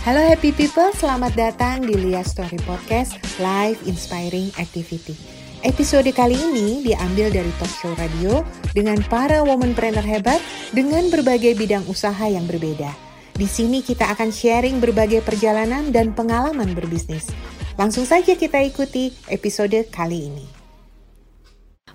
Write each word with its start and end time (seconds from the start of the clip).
Halo 0.00 0.16
happy 0.24 0.56
people, 0.56 0.88
selamat 0.96 1.36
datang 1.36 1.84
di 1.84 1.92
Lia 1.92 2.24
Story 2.24 2.56
Podcast 2.64 3.20
Live 3.36 3.84
Inspiring 3.84 4.48
Activity. 4.56 5.12
Episode 5.60 6.08
kali 6.16 6.40
ini 6.40 6.80
diambil 6.80 7.28
dari 7.28 7.52
talk 7.60 7.68
show 7.68 7.92
radio 8.00 8.40
dengan 8.72 8.96
para 9.12 9.44
womanpreneur 9.44 10.00
hebat 10.00 10.40
dengan 10.72 11.12
berbagai 11.12 11.52
bidang 11.52 11.84
usaha 11.84 12.24
yang 12.24 12.48
berbeda. 12.48 12.88
Di 13.36 13.44
sini 13.44 13.84
kita 13.84 14.08
akan 14.16 14.32
sharing 14.32 14.80
berbagai 14.80 15.20
perjalanan 15.20 15.92
dan 15.92 16.16
pengalaman 16.16 16.72
berbisnis. 16.72 17.28
Langsung 17.76 18.08
saja 18.08 18.32
kita 18.32 18.56
ikuti 18.64 19.12
episode 19.28 19.84
kali 19.92 20.32
ini. 20.32 20.59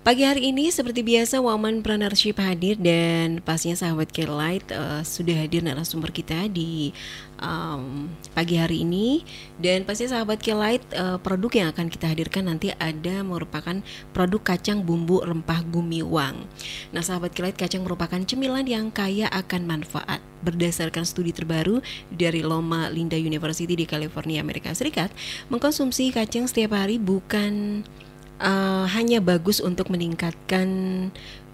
Pagi 0.06 0.22
hari 0.22 0.54
ini 0.54 0.70
seperti 0.70 1.02
biasa 1.02 1.42
Woman 1.42 1.82
Preneurship 1.82 2.38
hadir 2.38 2.78
dan 2.78 3.42
pastinya 3.42 3.74
sahabat 3.74 4.14
Light 4.14 4.62
uh, 4.70 5.02
sudah 5.02 5.34
hadir 5.34 5.66
narasumber 5.66 6.14
kita 6.14 6.46
di 6.46 6.94
um, 7.42 8.06
pagi 8.30 8.54
hari 8.54 8.86
ini 8.86 9.26
dan 9.58 9.82
pastinya 9.82 10.14
sahabat 10.14 10.46
Light 10.46 10.86
uh, 10.94 11.18
produk 11.18 11.50
yang 11.58 11.68
akan 11.74 11.90
kita 11.90 12.06
hadirkan 12.06 12.46
nanti 12.46 12.70
ada 12.78 13.26
merupakan 13.26 13.82
produk 14.14 14.54
kacang 14.54 14.86
bumbu 14.86 15.26
rempah 15.26 15.66
gumiwang. 15.74 16.38
Nah 16.94 17.02
sahabat 17.02 17.34
Light 17.42 17.58
kacang 17.58 17.82
merupakan 17.82 18.22
cemilan 18.22 18.62
yang 18.62 18.94
kaya 18.94 19.26
akan 19.34 19.66
manfaat 19.66 20.22
berdasarkan 20.46 21.02
studi 21.02 21.34
terbaru 21.34 21.82
dari 22.14 22.46
Loma 22.46 22.86
Linda 22.94 23.18
University 23.18 23.74
di 23.74 23.82
California 23.82 24.38
Amerika 24.38 24.70
Serikat 24.70 25.10
mengkonsumsi 25.50 26.14
kacang 26.14 26.46
setiap 26.46 26.78
hari 26.78 27.02
bukan 27.02 27.82
uh, 28.40 28.84
hanya 28.90 29.20
bagus 29.22 29.58
untuk 29.62 29.88
meningkatkan 29.92 30.68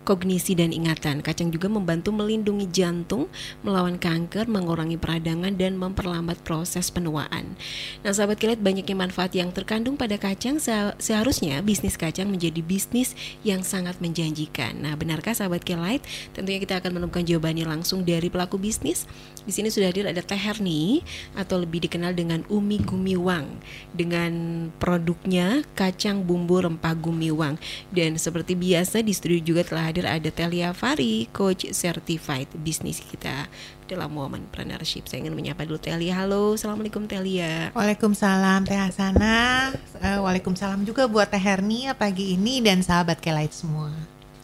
kognisi 0.03 0.59
dan 0.59 0.75
ingatan. 0.75 1.23
Kacang 1.23 1.51
juga 1.55 1.71
membantu 1.71 2.11
melindungi 2.11 2.69
jantung, 2.71 3.31
melawan 3.63 3.97
kanker, 3.97 4.51
mengurangi 4.51 4.99
peradangan, 4.99 5.55
dan 5.55 5.79
memperlambat 5.79 6.43
proses 6.43 6.91
penuaan. 6.91 7.55
Nah, 8.03 8.11
sahabat 8.11 8.39
kilat 8.43 8.59
banyaknya 8.59 8.95
manfaat 8.99 9.33
yang 9.33 9.55
terkandung 9.55 9.95
pada 9.95 10.19
kacang. 10.19 10.59
Seharusnya 10.99 11.63
bisnis 11.63 11.95
kacang 11.95 12.29
menjadi 12.29 12.61
bisnis 12.61 13.15
yang 13.47 13.63
sangat 13.63 13.99
menjanjikan. 14.03 14.79
Nah, 14.83 14.99
benarkah 14.99 15.35
sahabat 15.35 15.63
kilat? 15.63 16.03
Tentunya 16.35 16.59
kita 16.59 16.83
akan 16.83 16.99
menemukan 16.99 17.23
jawabannya 17.23 17.67
langsung 17.67 18.03
dari 18.03 18.27
pelaku 18.27 18.59
bisnis. 18.59 19.07
Di 19.43 19.51
sini 19.51 19.71
sudah 19.71 19.91
hadir 19.91 20.07
ada 20.07 20.23
Teh 20.23 20.39
Herni 20.39 21.03
atau 21.35 21.59
lebih 21.59 21.83
dikenal 21.87 22.15
dengan 22.15 22.47
Umi 22.47 22.79
Gumiwang 22.83 23.59
dengan 23.91 24.33
produknya 24.79 25.67
kacang 25.75 26.23
bumbu 26.23 26.63
rempah 26.63 26.95
gumiwang. 26.99 27.59
Dan 27.91 28.19
seperti 28.19 28.55
biasa 28.59 29.03
di 29.03 29.15
studio 29.15 29.43
juga 29.43 29.63
telah 29.67 29.92
hadir 29.93 30.09
ada 30.09 30.31
Telia 30.33 30.73
Fari, 30.73 31.29
coach 31.37 31.69
certified 31.77 32.49
bisnis 32.65 33.05
kita 33.05 33.45
dalam 33.85 34.17
Preneurship. 34.49 35.05
Saya 35.05 35.21
ingin 35.21 35.37
menyapa 35.37 35.69
dulu 35.69 35.77
Telia. 35.77 36.17
Halo, 36.17 36.57
Assalamualaikum 36.57 37.05
Telia. 37.05 37.69
Waalaikumsalam 37.77 38.65
Teh 38.65 38.73
Hasana. 38.73 39.69
Uh, 40.01 40.25
Waalaikumsalam 40.25 40.89
juga 40.89 41.05
buat 41.05 41.29
Teh 41.29 41.37
Hernia 41.37 41.93
pagi 41.93 42.33
ini 42.33 42.65
dan 42.65 42.81
sahabat 42.81 43.21
Kelight 43.21 43.53
semua. 43.53 43.93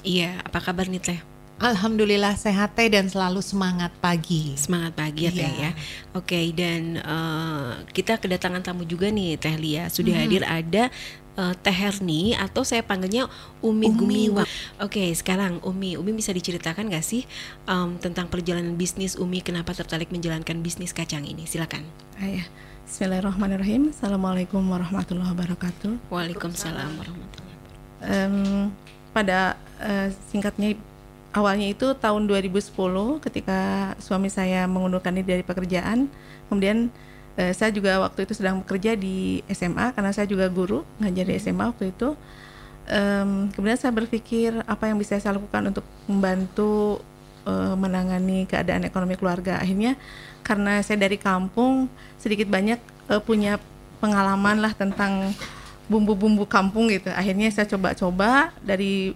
Iya, 0.04 0.36
apa 0.44 0.60
kabar 0.60 0.84
nih 0.84 1.00
Teh? 1.00 1.20
Alhamdulillah 1.58 2.38
sehat 2.38 2.78
teh 2.78 2.86
dan 2.86 3.10
selalu 3.10 3.42
semangat 3.42 3.90
pagi. 3.98 4.54
Semangat 4.54 4.94
pagi 4.94 5.26
ya 5.26 5.34
teh 5.34 5.42
iya. 5.42 5.74
ya. 5.74 5.80
Oke 6.14 6.54
dan 6.54 7.02
uh, 7.02 7.82
kita 7.90 8.14
kedatangan 8.14 8.62
tamu 8.62 8.86
juga 8.86 9.10
nih 9.10 9.34
Teh 9.42 9.58
Lia. 9.58 9.90
Sudah 9.90 10.14
hmm. 10.14 10.22
hadir 10.22 10.42
ada 10.46 10.86
uh, 11.38 11.54
Teh 11.54 11.72
Herni 11.72 12.34
atau 12.34 12.66
saya 12.66 12.82
panggilnya 12.82 13.30
Umi, 13.62 13.88
Umi. 13.88 13.94
Gumiwang. 13.94 14.48
Oke, 14.82 14.98
okay, 14.98 15.08
sekarang 15.14 15.62
Umi, 15.62 15.94
Umi 15.94 16.10
bisa 16.10 16.34
diceritakan 16.34 16.90
nggak 16.90 17.06
sih 17.06 17.24
um, 17.70 17.96
tentang 18.02 18.26
perjalanan 18.26 18.74
bisnis 18.74 19.14
Umi 19.14 19.40
kenapa 19.40 19.70
tertarik 19.72 20.10
menjalankan 20.10 20.58
bisnis 20.60 20.90
kacang 20.90 21.22
ini? 21.22 21.46
Silakan. 21.46 21.86
Ayah. 22.18 22.44
Bismillahirrahmanirrahim. 22.88 23.92
Assalamualaikum 23.92 24.64
warahmatullahi 24.64 25.30
wabarakatuh. 25.36 26.08
Waalaikumsalam 26.08 26.90
warahmatullahi 26.98 27.56
wabarakatuh. 27.60 28.00
Um, 28.00 28.72
pada 29.12 29.60
uh, 29.82 30.08
singkatnya 30.32 30.72
awalnya 31.36 31.68
itu 31.68 31.92
tahun 31.98 32.24
2010 32.24 32.72
ketika 33.20 33.92
suami 34.00 34.32
saya 34.32 34.64
mengundurkan 34.64 35.12
diri 35.20 35.38
dari 35.38 35.44
pekerjaan, 35.44 36.08
kemudian 36.48 36.88
uh, 37.38 37.52
saya 37.54 37.70
juga 37.70 38.02
waktu 38.02 38.26
itu 38.26 38.34
sedang 38.34 38.60
bekerja 38.60 38.98
di 38.98 39.40
SMA 39.54 39.94
karena 39.94 40.10
saya 40.10 40.26
juga 40.26 40.50
guru 40.50 40.82
ngajar 40.98 41.24
di 41.24 41.34
SMA 41.38 41.64
waktu 41.70 41.94
itu. 41.94 42.18
Um, 42.88 43.52
kemudian 43.52 43.76
saya 43.76 43.92
berpikir 43.92 44.64
apa 44.64 44.88
yang 44.88 44.96
bisa 44.96 45.20
saya 45.20 45.36
lakukan 45.36 45.70
untuk 45.76 45.84
membantu 46.08 47.04
uh, 47.44 47.76
menangani 47.76 48.48
keadaan 48.48 48.82
ekonomi 48.88 49.14
keluarga. 49.14 49.60
Akhirnya 49.60 49.94
karena 50.42 50.80
saya 50.80 51.04
dari 51.04 51.20
kampung 51.20 51.86
sedikit 52.16 52.48
banyak 52.48 52.80
uh, 53.12 53.20
punya 53.20 53.60
pengalaman 54.00 54.64
lah 54.64 54.72
tentang 54.72 55.36
bumbu-bumbu 55.86 56.48
kampung 56.48 56.88
gitu. 56.88 57.12
Akhirnya 57.12 57.52
saya 57.52 57.68
coba-coba 57.68 58.56
dari 58.64 59.12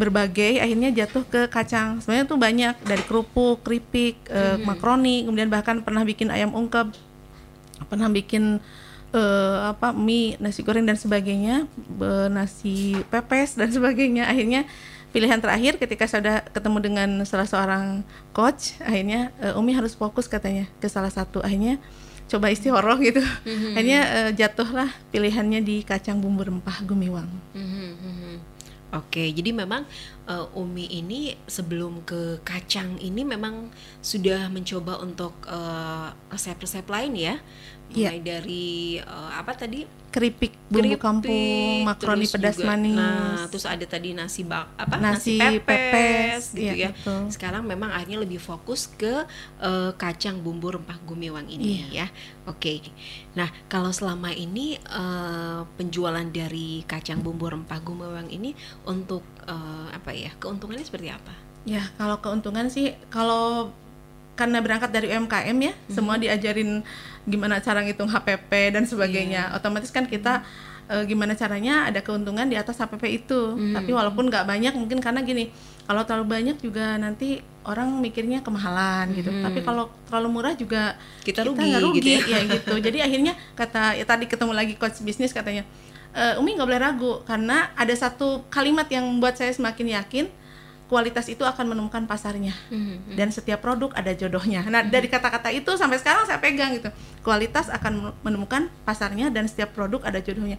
berbagai 0.00 0.56
akhirnya 0.64 0.88
jatuh 0.88 1.28
ke 1.28 1.44
kacang. 1.52 2.00
Sebenarnya 2.00 2.24
tuh 2.24 2.40
banyak 2.40 2.74
dari 2.88 3.04
kerupuk 3.04 3.60
keripik 3.60 4.16
mm 4.24 4.32
-hmm. 4.32 4.64
makroni 4.64 5.28
kemudian 5.28 5.52
bahkan 5.52 5.84
pernah 5.84 6.08
bikin 6.08 6.32
ayam 6.32 6.56
ungkep 6.56 7.09
pernah 7.88 8.08
bikin 8.10 8.58
uh, 9.14 9.72
apa 9.72 9.94
mie 9.94 10.36
nasi 10.42 10.60
goreng 10.66 10.86
dan 10.86 10.98
sebagainya 10.98 11.66
nasi 12.30 12.98
pepes 13.08 13.56
dan 13.56 13.70
sebagainya 13.76 14.26
akhirnya 14.26 14.66
pilihan 15.10 15.42
terakhir 15.42 15.78
ketika 15.78 16.06
saya 16.06 16.22
sudah 16.22 16.36
ketemu 16.54 16.78
dengan 16.78 17.08
salah 17.26 17.46
seorang 17.46 18.06
coach 18.30 18.78
akhirnya 18.82 19.34
uh, 19.42 19.58
Umi 19.58 19.74
harus 19.74 19.98
fokus 19.98 20.30
katanya 20.30 20.70
ke 20.78 20.86
salah 20.86 21.10
satu 21.10 21.42
akhirnya 21.42 21.82
coba 22.30 22.46
istihoroh 22.54 22.98
gitu 23.10 23.18
mm-hmm. 23.18 23.74
akhirnya 23.74 24.02
uh, 24.06 24.30
jatuhlah 24.30 24.90
pilihannya 25.10 25.60
di 25.66 25.82
kacang 25.82 26.22
bumbu 26.22 26.46
rempah 26.46 26.78
gumiwang 26.86 27.30
mm-hmm. 27.54 28.20
Oke, 28.90 29.30
jadi 29.30 29.54
memang 29.54 29.86
uh, 30.30 30.46
Umi 30.54 30.86
ini 30.86 31.34
sebelum 31.50 32.06
ke 32.06 32.38
kacang 32.46 32.94
ini 33.02 33.26
memang 33.26 33.74
sudah 33.98 34.46
mencoba 34.46 35.02
untuk 35.02 35.34
resep-resep 36.30 36.86
uh, 36.86 36.92
lain 36.94 37.12
ya 37.18 37.34
mulai 37.90 38.22
yeah. 38.22 38.22
dari 38.22 38.68
uh, 39.02 39.30
apa 39.34 39.52
tadi 39.58 39.82
keripik 40.10 40.58
bumbu 40.66 40.98
keripik, 40.98 41.02
kampung 41.02 41.86
makroni 41.86 42.26
pedas 42.26 42.58
juga, 42.58 42.74
manis 42.74 42.98
nah 42.98 43.46
terus 43.46 43.62
ada 43.66 43.86
tadi 43.86 44.10
nasi 44.10 44.42
bak 44.42 44.74
apa 44.74 44.98
nasi, 44.98 45.38
nasi 45.38 45.62
pepes, 45.62 45.70
pepes 45.70 46.42
gitu 46.54 46.74
ya, 46.74 46.74
ya. 46.74 46.90
Betul. 46.90 47.30
sekarang 47.30 47.62
memang 47.62 47.94
akhirnya 47.94 48.18
lebih 48.22 48.42
fokus 48.42 48.90
ke 48.90 49.22
uh, 49.62 49.90
kacang 49.94 50.42
bumbu 50.42 50.74
rempah 50.74 50.98
gumiwang 51.06 51.46
ini 51.46 51.86
yeah. 51.94 52.06
ya 52.06 52.06
oke 52.50 52.58
okay. 52.58 52.82
nah 53.38 53.46
kalau 53.70 53.94
selama 53.94 54.34
ini 54.34 54.82
uh, 54.90 55.62
penjualan 55.78 56.26
dari 56.26 56.82
kacang 56.90 57.22
bumbu 57.22 57.46
rempah 57.46 57.78
gumiwang 57.78 58.30
ini 58.34 58.54
untuk 58.90 59.22
uh, 59.50 59.90
apa 59.90 60.14
ya 60.14 60.30
keuntungannya 60.38 60.86
seperti 60.86 61.10
apa 61.10 61.34
ya 61.66 61.82
kalau 61.98 62.22
keuntungan 62.22 62.70
sih 62.70 62.94
kalau 63.10 63.74
karena 64.40 64.64
berangkat 64.64 64.88
dari 64.88 65.12
UMKM 65.12 65.56
ya, 65.60 65.72
hmm. 65.76 65.92
semua 65.92 66.16
diajarin 66.16 66.80
gimana 67.28 67.60
cara 67.60 67.84
ngitung 67.84 68.08
HPP 68.08 68.72
dan 68.72 68.88
sebagainya. 68.88 69.52
Yeah. 69.52 69.56
Otomatis 69.60 69.92
kan 69.92 70.08
kita 70.08 70.40
uh, 70.88 71.04
gimana 71.04 71.36
caranya 71.36 71.84
ada 71.92 72.00
keuntungan 72.00 72.48
di 72.48 72.56
atas 72.56 72.80
HPP 72.80 73.20
itu. 73.20 73.40
Hmm. 73.60 73.76
Tapi 73.76 73.92
walaupun 73.92 74.32
nggak 74.32 74.48
banyak 74.48 74.72
mungkin 74.80 75.04
karena 75.04 75.20
gini, 75.20 75.52
kalau 75.84 76.08
terlalu 76.08 76.40
banyak 76.40 76.56
juga 76.56 76.96
nanti 76.96 77.44
orang 77.68 78.00
mikirnya 78.00 78.40
kemahalan 78.40 79.12
gitu. 79.12 79.28
Hmm. 79.28 79.44
Tapi 79.44 79.60
kalau 79.60 79.92
terlalu 80.08 80.28
murah 80.32 80.56
juga 80.56 80.96
kita 81.20 81.44
rugi, 81.44 81.68
kita 81.68 81.80
rugi 81.84 82.00
gitu 82.00 82.08
ya. 82.08 82.40
ya 82.40 82.40
gitu. 82.48 82.74
Jadi 82.80 82.98
akhirnya 83.04 83.32
kata 83.52 84.00
ya 84.00 84.08
tadi 84.08 84.24
ketemu 84.24 84.56
lagi 84.56 84.74
coach 84.80 85.04
bisnis 85.04 85.36
katanya, 85.36 85.68
e, 86.14 86.24
Umi 86.38 86.56
nggak 86.56 86.68
boleh 86.68 86.82
ragu 86.82 87.12
karena 87.26 87.70
ada 87.74 87.94
satu 87.94 88.46
kalimat 88.50 88.86
yang 88.90 89.06
membuat 89.06 89.38
saya 89.38 89.52
semakin 89.54 89.86
yakin 89.96 90.26
kualitas 90.90 91.30
itu 91.30 91.46
akan 91.46 91.70
menemukan 91.70 92.02
pasarnya 92.10 92.50
mm-hmm. 92.66 93.14
dan 93.14 93.30
setiap 93.30 93.62
produk 93.62 93.94
ada 93.94 94.10
jodohnya. 94.10 94.66
Nah 94.66 94.82
mm-hmm. 94.82 94.90
dari 94.90 95.06
kata-kata 95.06 95.54
itu 95.54 95.70
sampai 95.78 96.02
sekarang 96.02 96.26
saya 96.26 96.42
pegang 96.42 96.74
gitu 96.74 96.90
kualitas 97.22 97.70
akan 97.70 98.10
menemukan 98.26 98.66
pasarnya 98.82 99.30
dan 99.30 99.46
setiap 99.46 99.70
produk 99.70 100.02
ada 100.02 100.18
jodohnya. 100.18 100.58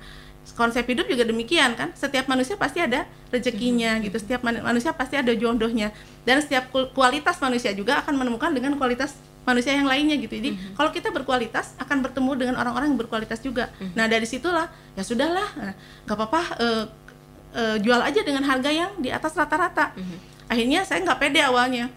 Konsep 0.56 0.88
hidup 0.90 1.06
juga 1.06 1.22
demikian 1.22 1.78
kan, 1.78 1.94
setiap 1.94 2.26
manusia 2.26 2.58
pasti 2.58 2.82
ada 2.82 3.06
rezekinya 3.30 4.00
mm-hmm. 4.00 4.08
gitu, 4.10 4.18
setiap 4.24 4.42
man- 4.42 4.64
manusia 4.64 4.96
pasti 4.96 5.20
ada 5.20 5.36
jodohnya 5.36 5.92
dan 6.24 6.40
setiap 6.42 6.72
kualitas 6.96 7.38
manusia 7.44 7.76
juga 7.76 8.00
akan 8.02 8.16
menemukan 8.16 8.50
dengan 8.56 8.74
kualitas 8.80 9.14
manusia 9.42 9.74
yang 9.74 9.90
lainnya 9.90 10.18
gitu. 10.22 10.34
Jadi 10.38 10.54
mm-hmm. 10.54 10.74
kalau 10.78 10.90
kita 10.94 11.10
berkualitas 11.10 11.74
akan 11.82 12.06
bertemu 12.06 12.32
dengan 12.38 12.56
orang-orang 12.62 12.94
yang 12.94 13.00
berkualitas 13.00 13.42
juga. 13.42 13.74
Mm-hmm. 13.78 13.96
Nah 13.98 14.06
dari 14.06 14.28
situlah 14.30 14.68
ya 14.94 15.04
sudahlah, 15.04 15.50
nah, 15.58 15.74
nggak 16.06 16.18
apa-apa. 16.18 16.42
Uh, 16.62 16.86
uh, 17.56 17.78
jual 17.82 18.00
aja 18.00 18.22
dengan 18.22 18.44
harga 18.46 18.70
yang 18.70 18.92
di 19.02 19.10
atas 19.10 19.34
rata-rata. 19.36 19.92
Mm 19.98 20.04
-hmm. 20.04 20.18
Akhirnya 20.52 20.80
saya 20.84 21.00
nggak 21.04 21.20
pede 21.20 21.42
awalnya. 21.42 21.90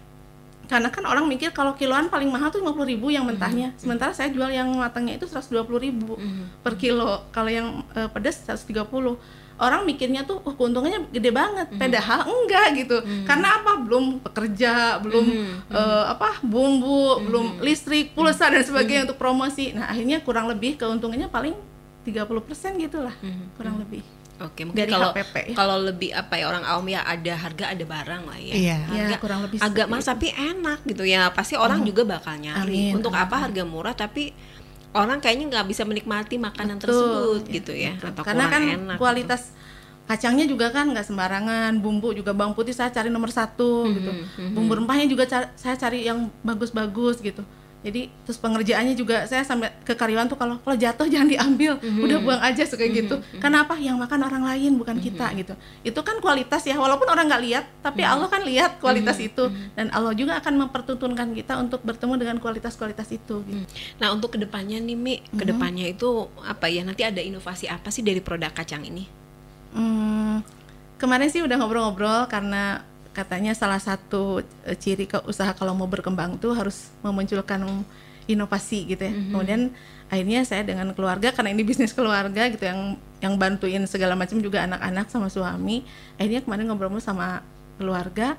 Karena 0.65 0.89
kan 0.89 1.05
orang 1.05 1.25
mikir 1.25 1.49
kalau 1.49 1.73
kiloan 1.73 2.09
paling 2.09 2.27
mahal 2.27 2.49
tuh 2.49 2.59
50.000 2.59 2.91
ribu 2.91 3.07
yang 3.09 3.23
mentahnya. 3.23 3.71
Hmm. 3.71 3.79
sementara 3.79 4.11
saya 4.11 4.29
jual 4.29 4.49
yang 4.49 4.69
matangnya 4.73 5.15
itu 5.15 5.25
120.000 5.25 5.65
ribu 5.79 6.17
per 6.59 6.75
kilo. 6.75 7.25
Kalau 7.29 7.49
yang 7.49 7.67
eh, 7.93 8.09
pedas 8.09 8.41
130 8.41 9.15
orang 9.55 9.87
mikirnya 9.87 10.27
tuh 10.27 10.43
oh 10.43 10.51
keuntungannya 10.51 11.07
gede 11.09 11.31
banget. 11.31 11.67
Hmm. 11.71 11.79
padahal 11.79 12.19
enggak 12.27 12.67
gitu. 12.75 12.97
Karena 13.23 13.47
apa? 13.57 13.79
Belum 13.79 14.19
pekerja 14.19 14.99
belum 14.99 15.25
Hmm. 15.25 15.53
eh, 15.71 16.05
apa? 16.11 16.43
Bumbu 16.43 17.23
belum 17.23 17.45
listrik 17.61 18.11
pulsa 18.11 18.51
dan 18.51 18.61
sebagainya 18.61 19.07
untuk 19.07 19.15
promosi. 19.15 19.71
Nah 19.71 19.87
akhirnya 19.87 20.19
kurang 20.19 20.51
lebih 20.51 20.75
keuntungannya 20.75 21.31
paling 21.31 21.55
30% 22.05 22.21
gitulah 22.77 23.15
kurang 23.57 23.81
lebih 23.81 24.05
Oke, 24.35 24.67
mungkin 24.67 24.83
Dari 24.83 24.91
kalau 24.91 25.11
HPP 25.15 25.35
ya. 25.47 25.55
kalau 25.55 25.77
lebih 25.79 26.09
apa 26.11 26.33
ya 26.35 26.45
orang 26.51 26.63
awam 26.63 26.85
ya 26.85 27.01
ada 27.01 27.33
harga 27.33 27.65
ada 27.71 27.83
barang 27.83 28.23
lah 28.27 28.35
ya. 28.35 28.53
Iya. 28.53 28.77
Ya, 28.83 28.87
Harga 29.07 29.15
kurang 29.17 29.39
lebih 29.47 29.57
agak 29.59 29.85
mahal 29.87 30.03
tapi 30.03 30.27
enak 30.29 30.79
gitu 30.83 31.03
ya. 31.03 31.31
Pasti 31.31 31.55
orang 31.55 31.87
juga 31.87 32.03
bakal 32.03 32.35
nyari. 32.37 32.91
Amin, 32.91 32.99
Untuk 32.99 33.15
apa 33.15 33.35
harga 33.39 33.63
murah 33.63 33.95
tapi 33.95 34.35
orang 34.91 35.19
kayaknya 35.19 35.45
nggak 35.55 35.65
bisa 35.67 35.83
menikmati 35.83 36.35
makanan 36.35 36.79
Betul, 36.79 36.91
tersebut 36.91 37.41
ya, 37.41 37.53
gitu 37.53 37.73
ya. 37.73 37.93
betul. 37.95 38.11
Atau 38.11 38.23
karena 38.23 38.45
kan 38.47 38.61
enak. 38.63 38.97
kualitas 38.99 39.41
kacangnya 40.05 40.45
juga 40.45 40.69
kan 40.69 40.85
nggak 40.91 41.01
sembarangan 41.03 41.71
bumbu 41.79 42.13
juga 42.13 42.29
bawang 42.29 42.53
putih 42.53 42.71
saya 42.71 42.91
cari 42.91 43.09
nomor 43.09 43.33
satu 43.33 43.89
gitu 43.89 44.11
Mhm, 44.37 44.53
bumbu 44.53 44.77
rempahnya 44.77 45.09
juga 45.09 45.25
saya 45.55 45.73
cari 45.73 46.05
yang 46.05 46.29
bagus-bagus 46.41 47.19
gitu 47.19 47.41
jadi 47.85 48.09
terus 48.25 48.41
pengerjaannya 48.41 48.97
juga 48.97 49.29
saya 49.29 49.45
sampai 49.45 49.69
ke 49.85 49.93
karyawan 49.93 50.25
tuh 50.25 50.33
kalau 50.33 50.57
kalau 50.59 50.73
jatuh 50.73 51.05
jangan 51.13 51.29
diambil 51.29 51.77
Mhm. 51.77 52.01
udah 52.01 52.17
buang 52.17 52.41
aja 52.41 52.65
suka 52.65 52.81
gitu 52.83 53.21
karena 53.37 53.61
apa 53.61 53.77
yang 53.77 54.01
makan 54.01 54.25
orang 54.25 54.41
lain 54.41 54.73
bukan 54.75 54.97
kita 54.97 55.29
Mhm. 55.29 55.35
gitu 55.45 55.53
itu 55.85 55.99
kan 56.01 56.17
kualitas 56.17 56.65
ya 56.65 56.73
walaupun 56.75 57.05
orang 57.05 57.29
nggak 57.29 57.43
lihat 57.45 57.65
tapi 57.85 58.01
Allah 58.01 58.25
kan 58.25 58.41
lihat 58.41 58.81
kualitas 58.81 59.21
Mhm. 59.21 59.27
itu 59.29 59.43
dan 59.77 59.93
Allah 59.93 60.11
juga 60.11 60.41
akan 60.41 60.65
mempertuntunkan 60.65 61.27
kita 61.31 61.53
untuk 61.55 61.85
bertemu 61.85 62.17
dengan 62.17 62.37
kualitas-kualitas 62.41 63.05
itu 63.11 63.35
gitu. 63.45 63.61
Nah, 63.99 64.09
untuk 64.09 64.31
ke 64.31 64.39
depannya 64.39 64.79
nih 64.79 64.95
Mi, 64.95 65.19
Mhm. 65.19 65.35
ke 65.35 65.43
depannya 65.45 65.85
itu 65.85 66.07
apa 66.41 66.65
ya? 66.65 66.81
Nanti 66.81 67.03
ada 67.03 67.19
inovasi 67.19 67.67
apa 67.67 67.91
sih 67.91 68.01
dari 68.01 68.17
produk 68.17 68.49
kacang 68.49 68.81
ini? 68.81 69.05
Hmm, 69.75 70.39
kemarin 70.95 71.27
sih 71.27 71.43
udah 71.43 71.59
ngobrol-ngobrol 71.59 72.25
karena 72.25 72.81
katanya 73.15 73.55
salah 73.55 73.79
satu 73.79 74.43
eh, 74.67 74.75
ciri 74.75 75.07
ke 75.07 75.23
usaha 75.23 75.55
kalau 75.55 75.71
mau 75.71 75.87
berkembang 75.87 76.35
tuh 76.35 76.51
harus 76.51 76.91
memunculkan 76.99 77.63
inovasi 78.27 78.91
gitu 78.91 79.07
ya. 79.07 79.13
Kemudian 79.31 79.61
akhirnya 80.11 80.43
saya 80.43 80.67
dengan 80.67 80.91
keluarga 80.91 81.31
karena 81.31 81.55
ini 81.55 81.63
bisnis 81.63 81.95
keluarga 81.95 82.51
gitu 82.51 82.67
yang 82.67 82.99
yang 83.23 83.33
bantuin 83.39 83.81
segala 83.87 84.13
macam 84.13 84.37
juga 84.43 84.67
anak-anak 84.67 85.07
sama 85.07 85.31
suami. 85.31 85.87
Akhirnya 86.19 86.43
kemarin 86.43 86.67
ngobrol 86.67 86.99
sama 86.99 87.41
keluarga 87.79 88.35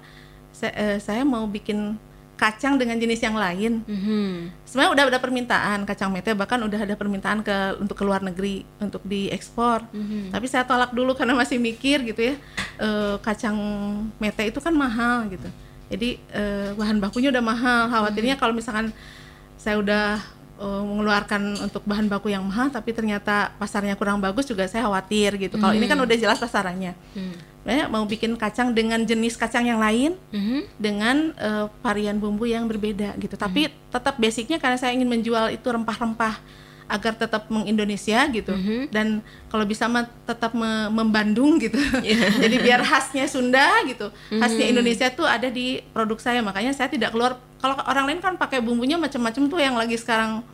saya, 0.56 0.73
eh, 0.73 0.99
saya 1.00 1.22
mau 1.25 1.44
bikin 1.44 2.00
kacang 2.36 2.76
dengan 2.76 3.00
jenis 3.00 3.20
yang 3.24 3.36
lain. 3.36 3.80
Mhm. 3.88 4.52
sebenarnya 4.68 4.92
udah 4.92 5.04
ada 5.08 5.20
permintaan 5.24 5.78
kacang 5.88 6.12
mete 6.12 6.36
bahkan 6.36 6.60
udah 6.60 6.80
ada 6.84 6.92
permintaan 6.92 7.40
ke 7.40 7.80
untuk 7.80 7.96
ke 7.96 8.04
luar 8.04 8.20
negeri 8.20 8.62
untuk 8.76 9.00
diekspor. 9.08 9.88
Mhm. 9.88 10.30
tapi 10.36 10.46
saya 10.46 10.68
tolak 10.68 10.92
dulu 10.92 11.16
karena 11.16 11.32
masih 11.32 11.56
mikir 11.56 12.04
gitu 12.04 12.32
ya 12.32 12.36
Eh, 12.76 13.16
kacang 13.24 13.56
mete 14.20 14.52
itu 14.52 14.60
kan 14.60 14.74
mahal 14.76 15.32
gitu. 15.32 15.48
Jadi 15.88 16.20
eh, 16.28 16.76
bahan 16.76 17.00
bakunya 17.00 17.32
udah 17.32 17.40
mahal. 17.40 17.88
Khawatirnya 17.88 18.36
kalau 18.36 18.52
misalkan 18.52 18.92
saya 19.56 19.80
udah 19.80 20.20
eh, 20.56 20.82
mengeluarkan 20.82 21.43
untuk 21.62 21.82
bahan 21.82 22.06
baku 22.06 22.29
yang 22.29 22.43
mahal 22.43 22.69
tapi 22.69 22.91
ternyata 22.91 23.53
pasarnya 23.55 23.94
kurang 23.94 24.19
bagus 24.19 24.44
juga 24.44 24.64
saya 24.64 24.85
khawatir 24.85 25.37
gitu 25.38 25.56
kalau 25.56 25.73
ini 25.73 25.85
kan 25.87 25.99
udah 25.99 26.17
jelas 26.17 26.38
pasarannya 26.38 26.93
Mhm. 27.12 27.37
Sebenarnya 27.67 27.91
mau 27.91 28.06
bikin 28.06 28.38
kacang 28.38 28.70
dengan 28.70 29.03
jenis 29.03 29.35
kacang 29.35 29.67
yang 29.67 29.82
lain 29.82 30.14
Mhm. 30.31 30.58
dengan 30.79 31.17
eh, 31.35 31.67
varian 31.82 32.14
bumbu 32.14 32.47
yang 32.47 32.70
berbeda 32.70 33.19
gitu. 33.19 33.35
Tapi 33.35 33.67
tetap 33.91 34.14
basicnya 34.17 34.62
karena 34.62 34.79
saya 34.79 34.94
ingin 34.94 35.11
menjual 35.11 35.50
itu 35.50 35.67
rempah-rempah 35.67 36.38
agar 36.86 37.12
tetap 37.14 37.50
mengindonesia 37.50 38.22
gitu. 38.30 38.54
Dan 38.88 39.18
kalau 39.50 39.62
bisa 39.62 39.86
mah 39.86 40.06
tetap 40.22 40.54
me- 40.54 40.88
membandung 40.88 41.58
gitu. 41.58 41.74
Jadi 42.42 42.56
biar 42.58 42.80
khasnya 42.80 43.26
Sunda 43.26 43.82
gitu. 43.84 44.06
Khasnya 44.30 44.70
Indonesia 44.70 45.06
tuh 45.10 45.26
ada 45.26 45.50
di 45.50 45.82
produk 45.90 46.18
saya. 46.18 46.40
Makanya 46.40 46.70
saya 46.70 46.86
tidak 46.86 47.10
keluar 47.10 47.42
kalau 47.58 47.74
orang 47.82 48.06
lain 48.06 48.20
kan 48.22 48.38
pakai 48.38 48.62
bumbunya 48.62 48.94
macam-macam 48.94 49.42
tuh 49.50 49.58
yang 49.58 49.74
lagi 49.74 49.98
sekarang 49.98 50.46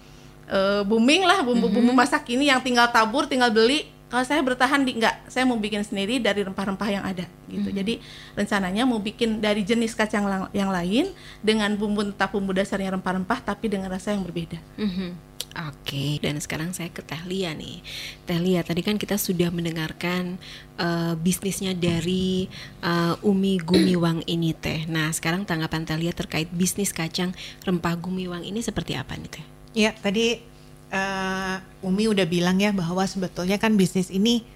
eh, 0.49 0.83
booming 0.83 1.23
lah 1.23 1.45
bumbu-bumbu 1.45 1.93
masak 1.93 2.25
ini 2.33 2.49
yang 2.49 2.65
tinggal 2.65 2.89
tabur, 2.89 3.29
tinggal 3.29 3.53
beli. 3.53 3.89
Kalau 4.09 4.29
saya 4.29 4.45
bertahan 4.45 4.85
di 4.85 5.01
enggak, 5.01 5.25
saya 5.25 5.49
mau 5.49 5.57
bikin 5.57 5.81
sendiri 5.89 6.21
dari 6.21 6.45
rempah-rempah 6.45 6.89
yang 6.93 7.01
ada 7.01 7.25
gitu. 7.49 7.73
Jadi 7.73 7.97
rencananya 8.37 8.85
mau 8.85 9.01
bikin 9.01 9.41
dari 9.41 9.65
jenis 9.65 9.97
kacang 9.97 10.29
yang 10.53 10.69
lain 10.69 11.09
dengan 11.41 11.73
bumbu 11.81 12.05
tetap 12.13 12.29
bumbu 12.37 12.53
dasarnya 12.53 12.93
rempah-rempah 12.93 13.41
tapi 13.41 13.73
dengan 13.73 13.89
rasa 13.89 14.13
yang 14.13 14.21
berbeda. 14.21 14.61
Mhm. 14.77 15.32
Oke, 15.53 16.17
dan 16.25 16.41
sekarang 16.41 16.73
saya 16.73 16.89
ke 16.89 17.05
Teh 17.05 17.21
Lia 17.29 17.53
nih. 17.53 17.85
Teh 18.25 18.41
Lia, 18.41 18.65
tadi 18.65 18.81
kan 18.81 18.97
kita 18.97 19.21
sudah 19.21 19.53
mendengarkan 19.53 20.41
eh, 20.81 21.15
bisnisnya 21.21 21.77
dari 21.77 22.49
eh, 22.81 23.15
Umi 23.21 23.61
Gumiwang 23.61 24.25
ini 24.25 24.57
Teh. 24.57 24.89
Nah, 24.89 25.13
sekarang 25.13 25.45
tanggapan 25.45 25.85
Teh 25.85 26.01
Lia 26.01 26.17
terkait 26.17 26.49
bisnis 26.49 26.97
kacang 26.97 27.37
rempah 27.69 28.01
Gumiwang 28.01 28.49
ini 28.49 28.65
seperti 28.65 28.97
apa 28.97 29.13
nih 29.13 29.29
Teh? 29.29 29.45
Ya, 29.77 29.93
tadi 29.93 30.41
eh, 30.89 31.57
Umi 31.85 32.05
udah 32.09 32.25
bilang 32.25 32.57
ya 32.57 32.73
bahwa 32.73 33.05
sebetulnya 33.05 33.61
kan 33.61 33.77
bisnis 33.77 34.09
ini 34.09 34.49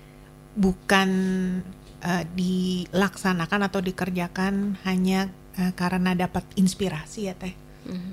bukan 0.56 1.10
eh, 2.00 2.24
dilaksanakan 2.32 3.68
atau 3.68 3.84
dikerjakan 3.84 4.80
hanya 4.88 5.28
eh, 5.60 5.76
karena 5.76 6.16
dapat 6.16 6.48
inspirasi 6.56 7.28
ya 7.28 7.36
Teh. 7.36 7.65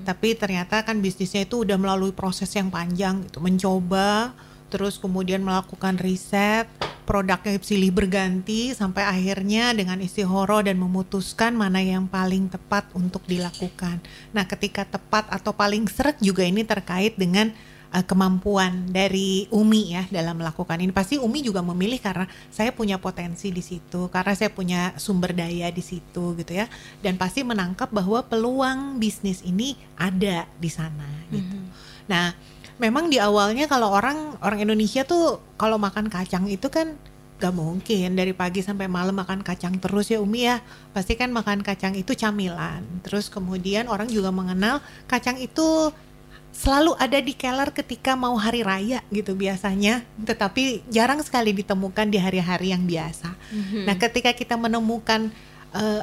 Tapi 0.04 0.38
ternyata 0.38 0.84
kan 0.86 1.00
bisnisnya 1.02 1.48
itu 1.48 1.66
udah 1.66 1.74
melalui 1.80 2.14
proses 2.14 2.52
yang 2.54 2.70
panjang 2.70 3.26
gitu, 3.26 3.42
mencoba 3.42 4.36
terus 4.74 4.98
kemudian 4.98 5.38
melakukan 5.38 5.94
riset, 6.02 6.66
produknya 7.06 7.62
silih 7.62 7.94
berganti 7.94 8.74
sampai 8.74 9.06
akhirnya 9.06 9.70
dengan 9.70 10.02
istihoro 10.02 10.66
dan 10.66 10.82
memutuskan 10.82 11.54
mana 11.54 11.78
yang 11.78 12.10
paling 12.10 12.50
tepat 12.50 12.90
untuk 12.90 13.22
dilakukan. 13.30 14.02
Nah, 14.34 14.42
ketika 14.50 14.82
tepat 14.82 15.30
atau 15.30 15.54
paling 15.54 15.86
seret 15.86 16.18
juga 16.18 16.42
ini 16.42 16.66
terkait 16.66 17.14
dengan 17.14 17.54
uh, 17.94 18.02
kemampuan 18.02 18.90
dari 18.90 19.46
Umi 19.54 19.94
ya 19.94 20.04
dalam 20.10 20.42
melakukan 20.42 20.82
ini. 20.82 20.90
Pasti 20.90 21.16
Umi 21.22 21.46
juga 21.46 21.62
memilih 21.62 22.02
karena 22.02 22.26
saya 22.50 22.74
punya 22.74 22.98
potensi 22.98 23.54
di 23.54 23.62
situ, 23.62 24.10
karena 24.10 24.34
saya 24.34 24.50
punya 24.50 24.92
sumber 24.98 25.30
daya 25.30 25.70
di 25.70 25.80
situ 25.80 26.34
gitu 26.34 26.52
ya. 26.52 26.66
Dan 26.98 27.14
pasti 27.14 27.46
menangkap 27.46 27.94
bahwa 27.94 28.26
peluang 28.26 28.98
bisnis 28.98 29.46
ini 29.46 29.78
ada 29.94 30.50
di 30.58 30.70
sana 30.70 31.06
gitu. 31.30 31.56
Nah, 32.10 32.34
memang 32.82 33.06
di 33.06 33.22
awalnya 33.22 33.70
kalau 33.70 33.94
orang 33.94 34.34
orang 34.42 34.66
Indonesia 34.66 35.06
tuh 35.06 35.38
kalau 35.54 35.78
makan 35.78 36.10
kacang 36.10 36.50
itu 36.50 36.66
kan 36.66 36.98
gak 37.34 37.54
mungkin 37.54 38.14
dari 38.14 38.30
pagi 38.30 38.62
sampai 38.62 38.86
malam 38.86 39.14
makan 39.18 39.42
kacang 39.42 39.76
terus 39.82 40.06
ya 40.08 40.22
Umi 40.22 40.46
ya 40.46 40.62
pasti 40.94 41.18
kan 41.18 41.34
makan 41.34 41.66
kacang 41.66 41.92
itu 41.98 42.14
camilan 42.14 42.82
terus 43.02 43.26
kemudian 43.26 43.90
orang 43.90 44.06
juga 44.06 44.30
mengenal 44.30 44.78
kacang 45.10 45.36
itu 45.42 45.90
selalu 46.54 46.94
ada 46.96 47.18
di 47.18 47.34
keller 47.34 47.74
ketika 47.74 48.14
mau 48.14 48.38
hari 48.38 48.62
raya 48.62 49.02
gitu 49.10 49.34
biasanya. 49.34 50.06
Tetapi 50.22 50.86
jarang 50.86 51.18
sekali 51.26 51.50
ditemukan 51.50 52.06
di 52.06 52.18
hari-hari 52.22 52.70
yang 52.70 52.86
biasa. 52.86 53.34
Nah 53.84 53.98
ketika 53.98 54.30
kita 54.30 54.54
menemukan 54.54 55.34
eh, 55.74 56.02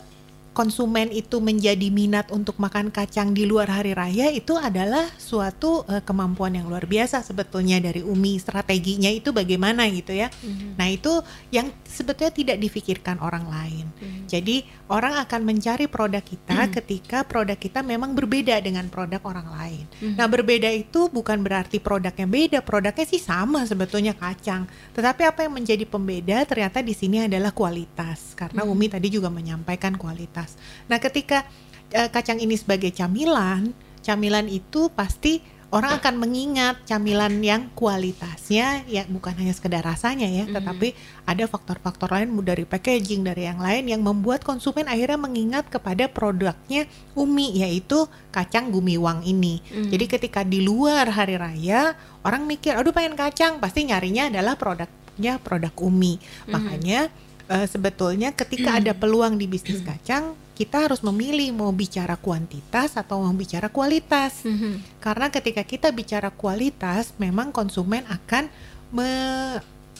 konsumen 0.51 1.07
itu 1.15 1.39
menjadi 1.39 1.87
minat 1.87 2.27
untuk 2.31 2.59
makan 2.59 2.91
kacang 2.91 3.31
di 3.31 3.47
luar 3.47 3.71
hari 3.71 3.95
raya 3.95 4.27
itu 4.31 4.59
adalah 4.59 5.07
suatu 5.15 5.87
eh, 5.87 6.03
kemampuan 6.03 6.55
yang 6.55 6.67
luar 6.67 6.83
biasa 6.87 7.23
sebetulnya 7.23 7.79
dari 7.79 8.03
Umi 8.03 8.35
strateginya 8.35 9.07
itu 9.07 9.31
bagaimana 9.31 9.87
gitu 9.91 10.11
ya. 10.11 10.27
Nah 10.75 10.87
itu 10.91 11.23
yang 11.55 11.71
sebetulnya 11.87 12.33
tidak 12.35 12.57
difikirkan 12.59 13.19
orang 13.23 13.47
lain. 13.47 13.85
Jadi 14.27 14.63
orang 14.87 15.19
akan 15.23 15.41
mencari 15.43 15.91
produk 15.91 16.23
kita 16.23 16.71
ketika 16.71 17.23
produk 17.27 17.59
kita 17.59 17.83
memang 17.83 18.15
berbeda 18.15 18.59
dengan 18.63 18.87
produk 18.87 19.19
orang 19.27 19.47
lain. 19.51 19.85
Nah 20.15 20.27
berbeda 20.27 20.71
itu 20.71 21.11
bukan 21.11 21.43
berarti 21.43 21.83
produknya 21.83 22.27
beda, 22.27 22.59
produknya 22.63 23.05
sih 23.07 23.19
sama 23.19 23.63
sebetulnya 23.67 24.15
kacang. 24.15 24.67
Tetapi 24.95 25.21
apa 25.27 25.39
yang 25.47 25.53
menjadi 25.55 25.83
pembeda 25.83 26.43
ternyata 26.47 26.79
di 26.79 26.95
sini 26.95 27.27
adalah 27.27 27.51
kualitas. 27.51 28.33
Karena 28.35 28.63
Umi 28.63 28.87
tadi 28.87 29.11
juga 29.11 29.27
menyampaikan 29.27 29.99
kualitas. 29.99 30.40
Nah 30.87 30.97
ketika 30.97 31.45
eh, 31.91 32.09
kacang 32.09 32.39
ini 32.39 32.55
sebagai 32.57 32.89
camilan, 32.95 33.75
camilan 34.01 34.47
itu 34.49 34.89
pasti 34.93 35.41
orang 35.71 36.03
akan 36.03 36.19
mengingat 36.19 36.83
camilan 36.83 37.31
yang 37.39 37.71
kualitasnya 37.71 38.83
ya 38.91 39.07
bukan 39.07 39.31
hanya 39.39 39.55
sekedar 39.55 39.79
rasanya 39.79 40.27
ya, 40.27 40.43
tetapi 40.51 40.91
ada 41.23 41.47
faktor-faktor 41.47 42.11
lain 42.11 42.35
dari 42.43 42.67
packaging 42.67 43.23
dari 43.23 43.47
yang 43.47 43.55
lain 43.55 43.87
yang 43.87 44.03
membuat 44.03 44.43
konsumen 44.43 44.91
akhirnya 44.91 45.15
mengingat 45.15 45.71
kepada 45.71 46.11
produknya 46.11 46.91
Umi 47.15 47.55
yaitu 47.55 48.03
kacang 48.35 48.67
gumiwang 48.67 49.23
ini. 49.23 49.63
Jadi 49.87 50.05
ketika 50.11 50.43
di 50.43 50.59
luar 50.59 51.07
hari 51.07 51.39
raya 51.39 51.95
orang 52.27 52.43
mikir 52.43 52.75
aduh 52.75 52.91
pengen 52.91 53.15
kacang. 53.15 53.63
Pasti 53.63 53.87
nyarinya 53.87 54.27
adalah 54.27 54.59
produknya 54.59 55.39
produk 55.39 55.71
Umi. 55.79 56.19
Makanya 56.51 57.07
eh, 57.51 57.67
sebetulnya 57.67 58.31
ketika 58.31 58.75
ada 58.79 58.95
peluang 58.95 59.35
di 59.35 59.45
bisnis 59.51 59.83
kacang 59.83 60.39
kita 60.61 60.85
harus 60.85 61.01
memilih 61.01 61.57
mau 61.57 61.73
bicara 61.73 62.13
kuantitas 62.21 62.93
atau 62.93 63.25
mau 63.25 63.33
bicara 63.33 63.65
kualitas. 63.73 64.45
Mhm. 64.45 65.01
Karena 65.01 65.33
ketika 65.33 65.65
kita 65.65 65.89
bicara 65.89 66.29
kualitas, 66.29 67.17
memang 67.17 67.49
konsumen 67.49 68.05
akan 68.05 68.45
me 68.93 69.09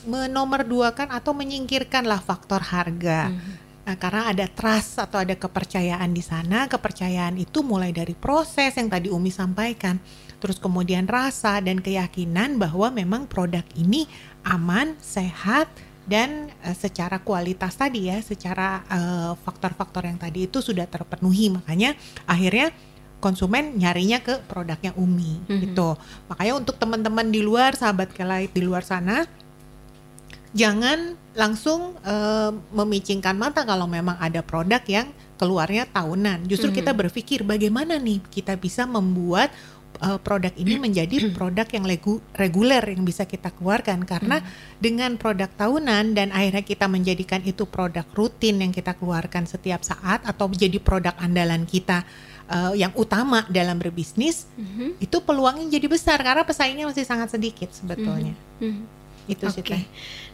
menomorduakan 0.02 1.14
atau 1.14 1.34
menyingkirkanlah 1.34 2.22
faktor 2.22 2.62
harga. 2.62 3.34
Mhm. 3.34 3.54
Nah, 3.82 3.96
karena 3.98 4.30
ada 4.30 4.46
trust 4.46 5.02
atau 5.02 5.18
ada 5.18 5.34
kepercayaan 5.34 6.14
di 6.14 6.22
sana, 6.22 6.70
kepercayaan 6.70 7.38
itu 7.42 7.66
mulai 7.66 7.90
dari 7.90 8.14
proses 8.14 8.78
yang 8.78 8.90
tadi 8.90 9.10
Umi 9.10 9.34
sampaikan, 9.34 9.98
terus 10.38 10.62
kemudian 10.62 11.10
rasa 11.10 11.58
dan 11.62 11.82
keyakinan 11.82 12.62
bahwa 12.62 12.94
memang 12.94 13.26
produk 13.26 13.66
ini 13.74 14.06
aman, 14.46 14.94
sehat 15.02 15.70
dan 16.08 16.50
eh, 16.66 16.76
secara 16.76 17.22
kualitas 17.22 17.78
tadi 17.78 18.10
ya, 18.10 18.18
secara 18.22 18.82
eh, 18.90 19.34
faktor-faktor 19.38 20.06
yang 20.10 20.18
tadi 20.18 20.50
itu 20.50 20.60
sudah 20.60 20.86
terpenuhi. 20.90 21.54
Makanya 21.54 21.94
akhirnya 22.26 22.74
konsumen 23.22 23.78
nyarinya 23.78 24.18
ke 24.18 24.42
produknya 24.50 24.98
Umi 24.98 25.46
Mhm. 25.46 25.60
gitu. 25.62 25.94
Makanya 26.26 26.54
untuk 26.58 26.76
teman-teman 26.82 27.30
di 27.30 27.46
luar, 27.46 27.78
sahabat 27.78 28.10
Kelait 28.18 28.50
di 28.50 28.66
luar 28.66 28.82
sana, 28.82 29.30
jangan 30.52 31.16
langsung 31.32 31.96
eh, 32.04 32.52
memicingkan 32.76 33.38
mata 33.40 33.64
kalau 33.64 33.88
memang 33.88 34.18
ada 34.20 34.44
produk 34.44 34.82
yang 34.84 35.08
keluarnya 35.40 35.90
tahunan. 35.90 36.46
Justru 36.46 36.70
Mhm. 36.70 36.78
kita 36.84 36.92
berpikir 36.94 37.40
bagaimana 37.42 37.98
nih 37.98 38.22
kita 38.30 38.54
bisa 38.60 38.86
membuat 38.86 39.50
eh, 40.02 40.20
produk 40.20 40.54
ini 40.58 40.76
menjadi 40.76 41.16
produk 41.38 41.68
yang 41.70 41.86
legu- 41.86 42.22
reguler 42.34 42.84
yang 42.84 43.02
bisa 43.02 43.24
kita 43.24 43.54
keluarkan 43.54 44.04
karena 44.04 44.42
dengan 44.78 45.16
produk 45.16 45.48
tahunan 45.48 46.14
dan 46.14 46.34
akhirnya 46.34 46.62
kita 46.62 46.86
menjadikan 46.86 47.40
itu 47.42 47.64
produk 47.64 48.04
rutin 48.12 48.60
yang 48.60 48.74
kita 48.74 48.98
keluarkan 48.98 49.46
setiap 49.46 49.82
saat 49.82 50.26
atau 50.26 50.50
menjadi 50.50 50.82
produk 50.82 51.14
andalan 51.18 51.64
kita 51.64 52.02
eh, 52.52 52.74
yang 52.76 52.92
utama 52.94 53.48
dalam 53.48 53.78
berbisnis 53.78 54.44
Mhm. 54.58 55.00
itu 55.00 55.18
peluangnya 55.22 55.72
jadi 55.72 55.88
besar 55.88 56.20
karena 56.20 56.44
pesaingnya 56.44 56.84
masih 56.84 57.06
sangat 57.06 57.32
sedikit 57.32 57.72
sebetulnya. 57.72 58.36
Mhm. 58.60 59.00
Itu 59.30 59.48
sih. 59.54 59.62
Teh. 59.62 59.86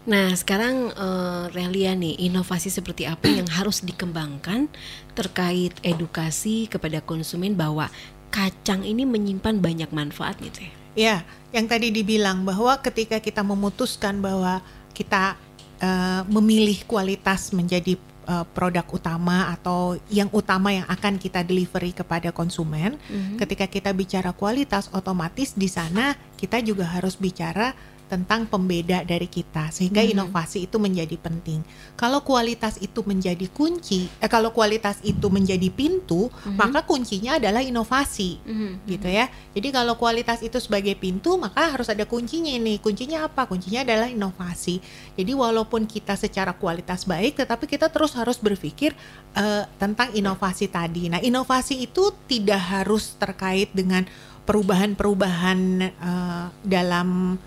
Nah, 0.08 0.32
sekarang 0.32 0.90
eh, 0.90 1.44
Relia 1.52 1.92
nih, 1.94 2.24
inovasi 2.24 2.72
seperti 2.72 3.04
apa 3.04 3.28
yang 3.28 3.46
harus 3.52 3.84
dikembangkan 3.84 4.72
terkait 5.14 5.76
edukasi 5.84 6.66
kepada 6.66 7.04
konsumen 7.04 7.54
bahwa 7.54 7.92
kacang 8.30 8.84
ini 8.84 9.04
menyimpan 9.04 9.60
banyak 9.60 9.90
manfaat 9.92 10.38
nih 10.40 10.52
Teh. 10.52 10.70
Ya, 10.98 11.22
yang 11.54 11.70
tadi 11.70 11.94
dibilang 11.94 12.42
bahwa 12.42 12.74
ketika 12.82 13.22
kita 13.22 13.46
memutuskan 13.46 14.18
bahwa 14.20 14.60
kita 14.92 15.38
eh, 15.78 16.22
memilih 16.26 16.82
kualitas 16.90 17.54
menjadi 17.54 17.94
eh, 18.28 18.46
produk 18.58 18.82
utama 18.90 19.54
atau 19.54 19.94
yang 20.10 20.26
utama 20.34 20.74
yang 20.74 20.90
akan 20.90 21.22
kita 21.22 21.46
delivery 21.46 21.94
kepada 21.94 22.34
konsumen, 22.34 22.98
Mhm. 23.08 23.38
ketika 23.38 23.70
kita 23.70 23.94
bicara 23.94 24.34
kualitas 24.34 24.90
otomatis 24.90 25.54
di 25.54 25.70
sana 25.70 26.18
kita 26.36 26.60
juga 26.60 26.84
harus 26.90 27.14
bicara 27.14 27.78
tentang 28.08 28.48
pembeda 28.48 29.04
dari 29.04 29.28
kita 29.28 29.70
sehingga 29.70 30.00
Mhm. 30.00 30.12
inovasi 30.16 30.66
itu 30.66 30.80
menjadi 30.80 31.16
penting. 31.20 31.62
Kalau 32.00 32.24
kualitas 32.24 32.80
itu 32.80 33.04
menjadi 33.04 33.48
kunci, 33.52 34.08
eh, 34.24 34.32
kalau 34.32 34.56
kualitas 34.56 35.04
itu 35.04 35.28
menjadi 35.28 35.68
pintu, 35.68 36.32
Mhm. 36.32 36.56
maka 36.56 36.88
kuncinya 36.88 37.36
adalah 37.36 37.60
inovasi 37.60 38.40
Mhm. 38.42 38.72
gitu 38.88 39.08
ya. 39.12 39.28
Jadi 39.52 39.68
kalau 39.76 40.00
kualitas 40.00 40.40
itu 40.40 40.56
sebagai 40.58 40.96
pintu, 40.96 41.36
maka 41.36 41.76
harus 41.76 41.92
ada 41.92 42.08
kuncinya 42.08 42.50
ini. 42.50 42.80
Kuncinya 42.80 43.28
apa? 43.28 43.44
Kuncinya 43.44 43.84
adalah 43.84 44.08
inovasi. 44.08 44.80
Jadi 45.20 45.32
walaupun 45.36 45.84
kita 45.84 46.16
secara 46.16 46.56
kualitas 46.56 47.04
baik, 47.04 47.44
tetapi 47.44 47.68
kita 47.68 47.92
terus 47.92 48.16
harus 48.16 48.40
berpikir 48.40 48.96
eh, 49.38 49.70
tentang 49.78 50.10
inovasi 50.18 50.66
tadi. 50.66 51.14
Nah, 51.14 51.22
inovasi 51.22 51.86
itu 51.86 52.10
tidak 52.26 52.58
harus 52.58 53.14
terkait 53.22 53.70
dengan 53.70 54.02
perubahan-perubahan 54.50 55.60
eh, 55.86 56.46
dalam 56.66 57.38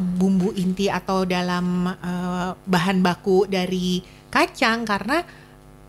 bumbu 0.00 0.50
inti 0.54 0.86
atau 0.88 1.22
dalam 1.26 1.90
eh, 1.90 2.50
bahan 2.66 3.02
baku 3.02 3.46
dari 3.46 4.00
kacang 4.30 4.82
karena 4.82 5.22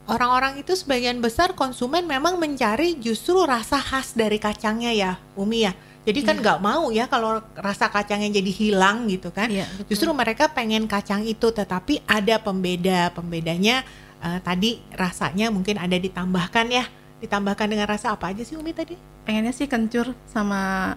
orang-orang 0.05 0.61
itu 0.61 0.77
sebagian 0.77 1.17
besar 1.17 1.57
konsumen 1.57 2.05
memang 2.05 2.37
mencari 2.37 2.93
justru 3.01 3.41
rasa 3.41 3.81
khas 3.81 4.13
dari 4.13 4.37
kacangnya 4.37 4.93
ya 4.93 5.11
Umi 5.33 5.65
ya. 5.65 5.73
Jadi 6.05 6.21
kan 6.21 6.37
Iya. 6.37 6.41
nggak 6.45 6.59
mau 6.61 6.93
ya 6.93 7.09
kalau 7.09 7.41
rasa 7.57 7.89
kacangnya 7.89 8.29
jadi 8.37 8.51
hilang 8.53 9.09
gitu 9.09 9.33
kan. 9.33 9.49
Iya, 9.49 9.65
betul. 9.73 9.89
justru 9.89 10.09
mereka 10.13 10.45
pengen 10.53 10.85
kacang 10.85 11.25
itu 11.25 11.49
tetapi 11.49 12.05
ada 12.05 12.37
pembeda. 12.37 13.09
Pembedanya 13.09 13.81
eh, 14.21 14.39
tadi 14.45 14.77
rasanya 14.93 15.49
mungkin 15.49 15.81
ada 15.81 15.97
ditambahkan 15.97 16.69
ya. 16.69 16.85
Ditambahkan 17.25 17.65
dengan 17.65 17.89
rasa 17.89 18.13
apa 18.13 18.29
aja 18.29 18.45
sih 18.45 18.53
Umi 18.53 18.69
tadi? 18.69 18.93
Pengennya 19.25 19.49
sih 19.49 19.65
kencur 19.65 20.13
sama 20.29 20.93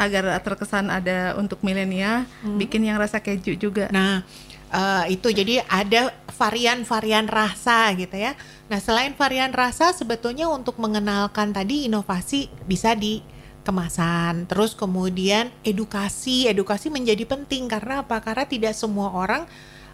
agar 0.00 0.40
terkesan 0.40 0.88
ada 0.88 1.36
untuk 1.36 1.60
milenial 1.60 2.24
Hmm. 2.42 2.58
bikin 2.58 2.82
yang 2.88 2.96
rasa 2.98 3.20
keju 3.20 3.54
juga 3.60 3.86
Nah, 3.92 4.24
eh, 4.72 5.14
itu 5.14 5.28
jadi 5.28 5.62
ada 5.68 6.10
varian-varian 6.32 7.28
rasa 7.28 7.92
gitu 7.94 8.16
ya. 8.16 8.32
Nah, 8.72 8.80
selain 8.80 9.12
varian 9.12 9.52
rasa 9.52 9.92
sebetulnya 9.92 10.48
untuk 10.48 10.80
mengenalkan 10.80 11.52
tadi 11.52 11.86
inovasi 11.86 12.48
bisa 12.64 12.96
di 12.96 13.20
kemasan. 13.62 14.50
Terus 14.50 14.74
kemudian 14.74 15.54
edukasi, 15.62 16.50
edukasi 16.50 16.90
menjadi 16.90 17.22
penting 17.28 17.70
karena 17.70 18.02
apa? 18.02 18.18
Karena 18.18 18.44
tidak 18.48 18.74
semua 18.74 19.14
orang 19.14 19.46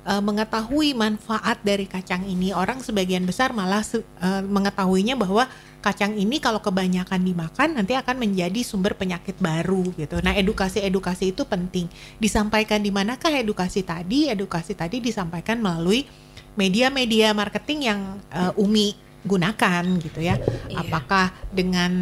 eh, 0.09 0.23
mengetahui 0.25 0.97
manfaat 0.97 1.61
dari 1.61 1.85
kacang 1.85 2.25
ini. 2.25 2.57
Orang 2.57 2.81
sebagian 2.81 3.29
besar 3.29 3.53
malah 3.53 3.85
eh, 3.93 4.43
mengetahuinya 4.43 5.15
bahwa 5.21 5.45
kacang 5.79 6.19
ini 6.19 6.43
kalau 6.43 6.59
kebanyakan 6.59 7.23
dimakan 7.23 7.79
nanti 7.79 7.95
akan 7.95 8.19
menjadi 8.19 8.67
sumber 8.67 8.99
penyakit 8.99 9.39
baru 9.39 9.95
gitu. 9.95 10.19
Nah, 10.25 10.35
edukasi-edukasi 10.35 11.37
itu 11.37 11.47
penting. 11.47 11.87
Disampaikan 12.19 12.83
di 12.83 12.91
manakah 12.91 13.31
edukasi 13.31 13.87
tadi? 13.87 14.27
Edukasi 14.27 14.75
tadi 14.75 14.99
disampaikan 14.99 15.63
melalui 15.63 16.03
media-media 16.59 17.31
marketing 17.37 17.79
yang 17.87 18.01
eh, 18.33 18.53
Umi 18.59 18.97
gunakan 19.23 19.85
gitu 20.01 20.25
ya. 20.25 20.41
Iya. 20.41 20.83
Apakah 20.83 21.31
dengan 21.53 21.93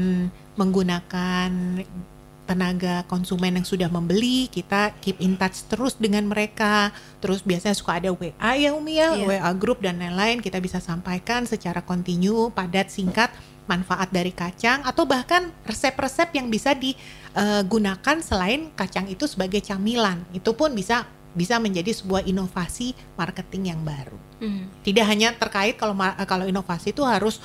menggunakan 0.57 1.51
tenaga 2.47 3.03
konsumen 3.11 3.59
yang 3.59 3.67
sudah 3.67 3.91
membeli, 3.91 4.47
kita 4.47 4.95
keep 5.03 5.19
in 5.19 5.35
touch 5.35 5.67
terus 5.67 5.99
dengan 5.99 6.25
mereka. 6.31 6.95
Terus 7.19 7.43
biasanya 7.43 7.75
suka 7.75 7.99
ada 7.99 8.15
WA 8.15 8.53
ya 8.55 8.71
Umi 8.73 9.03
ya, 9.03 9.19
Iya. 9.19 9.27
WA 9.27 9.51
group 9.59 9.83
dan 9.83 9.99
lain-lain 9.99 10.39
kita 10.39 10.63
bisa 10.63 10.79
sampaikan 10.79 11.45
secara 11.45 11.83
kontinu, 11.83 12.55
padat, 12.55 12.89
singkat 12.95 13.35
manfaat 13.67 14.15
dari 14.15 14.31
kacang 14.31 14.87
atau 14.87 15.03
bahkan 15.03 15.51
resep-resep 15.67 16.31
yang 16.39 16.47
bisa 16.47 16.71
digunakan 16.79 18.17
selain 18.23 18.71
kacang 18.79 19.11
itu 19.11 19.27
sebagai 19.27 19.59
camilan. 19.59 20.23
Itu 20.31 20.55
pun 20.55 20.71
bisa 20.71 21.05
bisa 21.37 21.61
menjadi 21.61 21.93
sebuah 21.93 22.25
inovasi 22.25 22.97
marketing 23.19 23.77
yang 23.77 23.81
baru. 23.85 24.17
Mhm. 24.41 24.87
Tidak 24.87 25.05
hanya 25.05 25.35
terkait 25.37 25.77
kalau 25.77 25.93
kalau 26.25 26.49
inovasi 26.49 26.97
itu 26.97 27.05
harus 27.05 27.43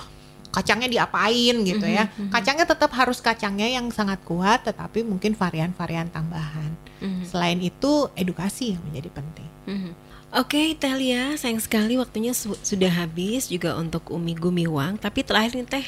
kacangnya 0.51 0.88
diapain 0.88 1.55
gitu 1.63 1.88
ya. 1.88 2.12
Mhm, 2.12 2.27
mhm. 2.27 2.31
Kacangnya 2.31 2.65
tetap 2.67 2.91
harus 2.93 3.24
kacangnya 3.24 3.67
yang 3.67 3.88
sangat 3.89 4.20
kuat 4.22 4.67
tetapi 4.67 5.01
mungkin 5.01 5.34
varian-varian 5.34 6.12
tambahan. 6.12 6.75
Mhm. 7.00 7.24
Selain 7.25 7.58
itu 7.58 8.12
edukasi 8.13 8.75
yang 8.75 8.81
menjadi 8.86 9.10
penting. 9.15 9.50
Mhm. 9.65 9.91
Oke, 10.31 10.79
Telia, 10.79 11.36
sayang 11.36 11.60
sekali 11.60 12.00
waktunya 12.00 12.31
su- 12.31 12.55
sudah 12.63 12.88
habis 12.88 13.51
juga 13.51 13.75
untuk 13.75 14.08
Umi 14.15 14.31
Gumiwang. 14.31 14.96
Tapi 14.96 15.27
terakhir 15.27 15.60
nih 15.60 15.67
Teh, 15.67 15.88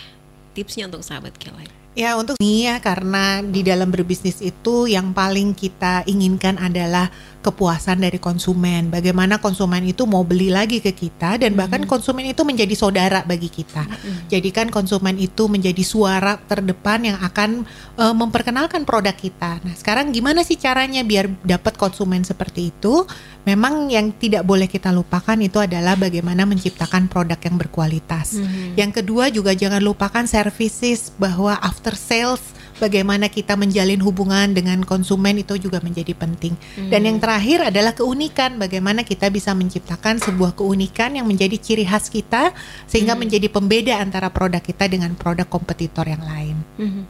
tipsnya 0.51 0.91
untuk 0.91 0.99
sahabat 0.99 1.31
Kelai. 1.39 1.63
Ya 1.93 2.17
untuk 2.17 2.41
ini 2.41 2.65
ya 2.65 2.81
karena 2.81 3.45
di 3.45 3.61
dalam 3.61 3.93
berbisnis 3.93 4.41
itu 4.41 4.89
yang 4.89 5.13
paling 5.13 5.53
kita 5.53 6.01
inginkan 6.09 6.57
adalah 6.57 7.13
kepuasan 7.43 7.99
dari 7.99 8.17
konsumen. 8.17 8.87
Bagaimana 8.87 9.37
konsumen 9.37 9.83
itu 9.83 10.07
mau 10.07 10.23
beli 10.23 10.47
lagi 10.47 10.79
ke 10.79 10.95
kita 10.95 11.35
dan 11.37 11.53
bahkan 11.59 11.83
konsumen 11.83 12.23
itu 12.23 12.41
menjadi 12.47 12.71
saudara 12.73 13.21
bagi 13.27 13.51
kita. 13.51 13.83
Jadikan 14.31 14.71
konsumen 14.71 15.19
itu 15.19 15.51
menjadi 15.51 15.83
suara 15.83 16.39
terdepan 16.39 17.13
yang 17.13 17.17
akan 17.19 17.67
eh, 17.99 18.15
memperkenalkan 18.15 18.87
produk 18.87 19.13
kita. 19.13 19.59
Nah, 19.61 19.75
sekarang 19.75 20.15
gimana 20.15 20.41
sih 20.47 20.55
caranya 20.55 21.03
biar 21.03 21.27
dapat 21.43 21.75
konsumen 21.75 22.23
seperti 22.23 22.71
itu? 22.71 23.03
Memang 23.43 23.91
yang 23.91 24.15
tidak 24.15 24.47
boleh 24.47 24.71
kita 24.71 24.95
lupakan 24.95 25.35
itu 25.35 25.59
adalah 25.59 25.99
bagaimana 25.99 26.47
menciptakan 26.47 27.11
produk 27.11 27.35
yang 27.43 27.59
berkualitas. 27.59 28.39
Mhm. 28.39 28.79
Yang 28.79 29.03
kedua 29.03 29.27
juga 29.27 29.51
jangan 29.51 29.83
lupakan 29.83 30.23
services 30.23 31.11
bahwa 31.19 31.59
after 31.59 31.82
sales 31.91 32.39
bagaimana 32.79 33.27
kita 33.27 33.59
menjalin 33.59 33.99
hubungan 34.01 34.55
dengan 34.55 34.81
konsumen 34.87 35.39
itu 35.39 35.59
juga 35.59 35.83
menjadi 35.83 36.15
penting. 36.15 36.55
Dan 36.89 37.05
yang 37.05 37.17
terakhir 37.19 37.69
adalah 37.69 37.93
keunikan 37.93 38.57
bagaimana 38.57 39.03
kita 39.03 39.27
bisa 39.29 39.51
menciptakan 39.53 40.23
sebuah 40.23 40.57
keunikan 40.57 41.13
yang 41.13 41.27
menjadi 41.27 41.59
ciri 41.59 41.85
khas 41.85 42.07
kita 42.07 42.55
sehingga 42.89 43.13
menjadi 43.13 43.47
pembeda 43.51 43.99
antara 43.99 44.31
produk 44.31 44.63
kita 44.63 44.89
dengan 44.89 45.13
produk 45.13 45.45
kompetitor 45.47 46.07
yang 46.07 46.23
lain. 46.23 46.57
Mhm. 46.79 47.03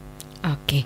Oke. 0.44 0.84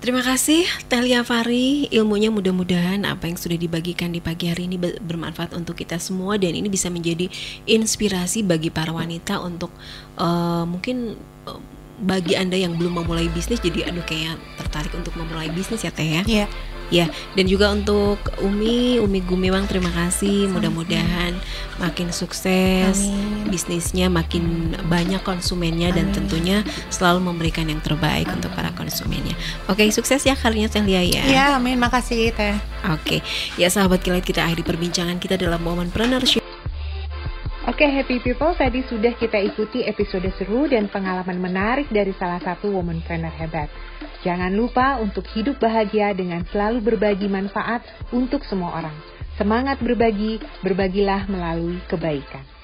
Terima 0.00 0.24
kasih 0.24 0.64
Telia 0.88 1.20
Fari, 1.20 1.84
ilmunya 1.92 2.32
mudah-mudahan 2.32 3.04
apa 3.04 3.28
yang 3.28 3.36
sudah 3.36 3.60
dibagikan 3.60 4.08
di 4.08 4.24
pagi 4.24 4.48
hari 4.48 4.64
ini 4.64 4.80
bermanfaat 4.80 5.52
untuk 5.52 5.76
kita 5.76 6.00
semua 6.00 6.40
dan 6.40 6.56
ini 6.56 6.72
bisa 6.72 6.88
menjadi 6.88 7.28
inspirasi 7.68 8.40
bagi 8.40 8.72
para 8.72 8.96
wanita 8.96 9.44
untuk 9.44 9.68
uh, 10.16 10.64
mungkin 10.64 11.20
uh, 11.44 11.60
bagi 12.00 12.34
anda 12.34 12.56
yang 12.56 12.80
belum 12.80 13.04
memulai 13.04 13.28
bisnis 13.30 13.60
jadi 13.60 13.92
aduh 13.92 14.04
kayak 14.08 14.40
tertarik 14.56 14.92
untuk 14.96 15.12
memulai 15.16 15.52
bisnis 15.52 15.84
ya 15.84 15.92
Teh 15.92 16.20
ya. 16.20 16.22
Iya. 16.24 16.46
Ya, 16.90 17.06
dan 17.38 17.46
juga 17.46 17.70
untuk 17.70 18.18
Umi, 18.42 18.98
Umi 18.98 19.22
Gumiwang 19.22 19.70
terima 19.70 19.94
kasih. 19.94 20.50
Mudah-mudahan 20.50 21.38
makin 21.78 22.10
sukses, 22.10 23.06
Amin. 23.06 23.46
bisnisnya 23.46 24.10
makin 24.10 24.74
banyak 24.90 25.22
konsumennya 25.22 25.94
Amin. 25.94 26.10
dan 26.10 26.18
tentunya 26.18 26.58
selalu 26.90 27.30
memberikan 27.30 27.70
yang 27.70 27.78
terbaik 27.78 28.26
Amin. 28.26 28.42
untuk 28.42 28.50
para 28.58 28.74
konsumennya. 28.74 29.38
Oke, 29.70 29.86
sukses 29.94 30.26
ya 30.26 30.34
karirnya 30.34 30.66
Teh 30.66 30.82
Lia 30.82 31.06
ya. 31.06 31.22
Ya, 31.30 31.44
amin. 31.54 31.78
Makasih 31.78 32.34
Teh. 32.34 32.58
Oke, 32.90 33.22
ya 33.54 33.70
sahabat 33.70 34.02
kilat 34.02 34.26
kita 34.26 34.42
akhiri 34.42 34.66
perbincangan 34.66 35.22
kita 35.22 35.38
dalam 35.38 35.62
momen 35.62 35.94
preneurship. 35.94 36.39
Oke, 37.80 37.88
happy 37.88 38.20
people, 38.20 38.52
tadi 38.60 38.84
sudah 38.84 39.16
kita 39.16 39.40
ikuti 39.40 39.80
episode 39.80 40.28
seru 40.36 40.68
dan 40.68 40.92
pengalaman 40.92 41.40
menarik 41.40 41.88
dari 41.88 42.12
salah 42.12 42.36
satu 42.36 42.68
womanpreneur 42.76 43.32
hebat. 43.32 43.72
Jangan 44.20 44.52
lupa 44.52 45.00
untuk 45.00 45.24
hidup 45.32 45.56
bahagia 45.56 46.12
dengan 46.12 46.44
selalu 46.52 46.84
berbagi 46.84 47.24
manfaat 47.32 47.80
untuk 48.12 48.44
semua 48.44 48.84
orang. 48.84 48.92
Semangat 49.40 49.80
berbagi, 49.80 50.36
berbagilah 50.60 51.24
melalui 51.32 51.80
kebaikan. 51.88 52.59